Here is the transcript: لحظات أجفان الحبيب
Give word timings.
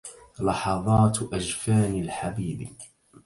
لحظات 0.39 1.23
أجفان 1.33 2.01
الحبيب 2.03 2.71